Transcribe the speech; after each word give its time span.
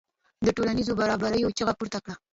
د 0.45 0.47
ټولنیزو 0.55 0.97
برابریو 0.99 1.55
چیغه 1.57 1.73
پورته 1.79 1.99
کړه. 2.03 2.15